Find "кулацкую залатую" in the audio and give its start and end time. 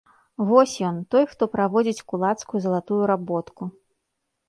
2.15-3.01